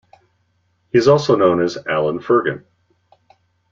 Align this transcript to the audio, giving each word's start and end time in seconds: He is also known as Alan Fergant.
He 0.91 0.97
is 0.97 1.07
also 1.07 1.35
known 1.35 1.61
as 1.61 1.77
Alan 1.87 2.19
Fergant. 2.21 2.65